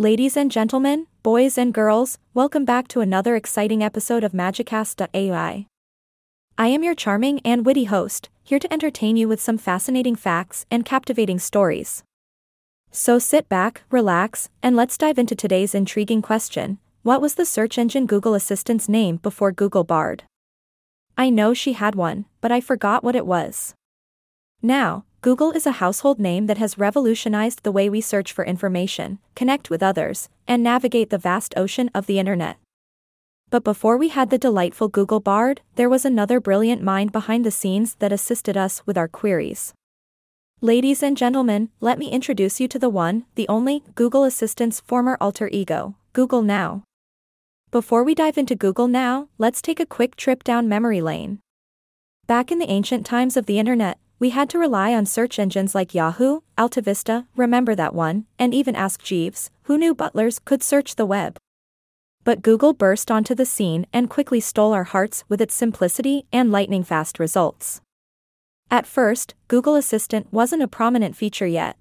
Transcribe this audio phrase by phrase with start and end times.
[0.00, 5.66] Ladies and gentlemen, boys and girls, welcome back to another exciting episode of Magicast.ai.
[6.56, 10.64] I am your charming and witty host, here to entertain you with some fascinating facts
[10.70, 12.02] and captivating stories.
[12.90, 17.76] So sit back, relax, and let's dive into today's intriguing question What was the search
[17.76, 20.22] engine Google Assistant's name before Google Bard?
[21.18, 23.74] I know she had one, but I forgot what it was.
[24.62, 29.18] Now, Google is a household name that has revolutionized the way we search for information,
[29.34, 32.56] connect with others, and navigate the vast ocean of the internet.
[33.50, 37.50] But before we had the delightful Google Bard, there was another brilliant mind behind the
[37.50, 39.74] scenes that assisted us with our queries.
[40.62, 45.18] Ladies and gentlemen, let me introduce you to the one, the only, Google Assistant's former
[45.20, 46.84] alter ego, Google Now.
[47.70, 51.40] Before we dive into Google Now, let's take a quick trip down memory lane.
[52.26, 55.74] Back in the ancient times of the internet, we had to rely on search engines
[55.74, 60.96] like Yahoo, AltaVista, remember that one, and even Ask Jeeves, who knew butlers could search
[60.96, 61.38] the web.
[62.22, 66.52] But Google burst onto the scene and quickly stole our hearts with its simplicity and
[66.52, 67.80] lightning fast results.
[68.70, 71.78] At first, Google Assistant wasn't a prominent feature yet.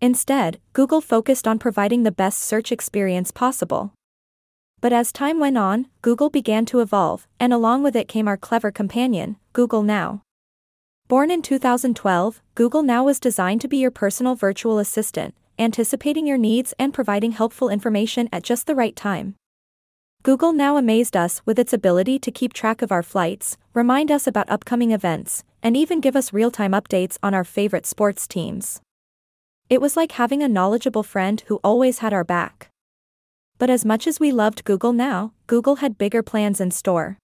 [0.00, 3.92] Instead, Google focused on providing the best search experience possible.
[4.80, 8.36] But as time went on, Google began to evolve, and along with it came our
[8.36, 10.23] clever companion, Google Now.
[11.06, 16.38] Born in 2012, Google Now was designed to be your personal virtual assistant, anticipating your
[16.38, 19.34] needs and providing helpful information at just the right time.
[20.22, 24.26] Google Now amazed us with its ability to keep track of our flights, remind us
[24.26, 28.80] about upcoming events, and even give us real time updates on our favorite sports teams.
[29.68, 32.70] It was like having a knowledgeable friend who always had our back.
[33.58, 37.18] But as much as we loved Google Now, Google had bigger plans in store.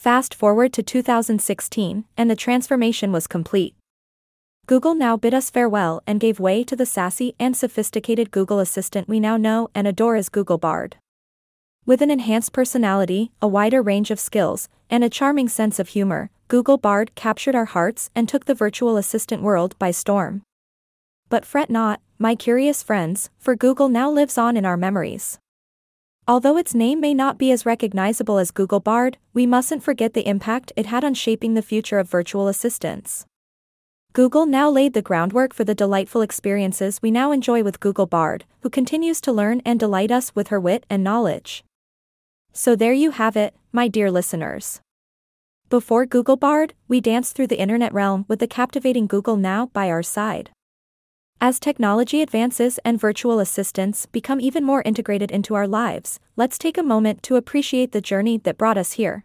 [0.00, 3.74] Fast forward to 2016, and the transformation was complete.
[4.64, 9.10] Google now bid us farewell and gave way to the sassy and sophisticated Google Assistant
[9.10, 10.96] we now know and adore as Google Bard.
[11.84, 16.30] With an enhanced personality, a wider range of skills, and a charming sense of humor,
[16.48, 20.40] Google Bard captured our hearts and took the virtual assistant world by storm.
[21.28, 25.39] But fret not, my curious friends, for Google now lives on in our memories.
[26.30, 30.28] Although its name may not be as recognizable as Google Bard, we mustn't forget the
[30.28, 33.26] impact it had on shaping the future of virtual assistants.
[34.12, 38.44] Google now laid the groundwork for the delightful experiences we now enjoy with Google Bard,
[38.60, 41.64] who continues to learn and delight us with her wit and knowledge.
[42.52, 44.80] So there you have it, my dear listeners.
[45.68, 49.90] Before Google Bard, we danced through the internet realm with the captivating Google Now by
[49.90, 50.50] our side.
[51.42, 56.76] As technology advances and virtual assistants become even more integrated into our lives, let's take
[56.76, 59.24] a moment to appreciate the journey that brought us here.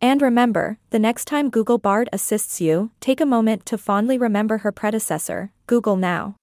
[0.00, 4.58] And remember, the next time Google Bard assists you, take a moment to fondly remember
[4.58, 6.36] her predecessor, Google Now.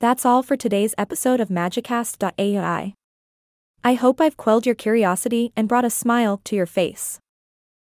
[0.00, 2.92] That's all for today's episode of Magicast.ai.
[3.82, 7.20] I hope I've quelled your curiosity and brought a smile to your face.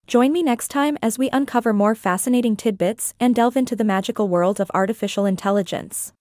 [0.07, 4.27] Join me next time as we uncover more fascinating tidbits and delve into the magical
[4.27, 6.13] world of artificial intelligence.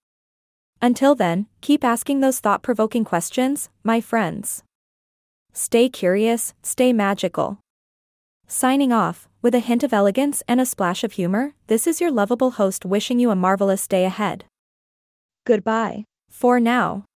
[0.81, 4.63] Until then, keep asking those thought provoking questions, my friends.
[5.53, 7.59] Stay curious, stay magical.
[8.47, 12.11] Signing off, with a hint of elegance and a splash of humor, this is your
[12.11, 14.45] lovable host wishing you a marvelous day ahead.
[15.47, 16.05] Goodbye.
[16.31, 17.05] For now.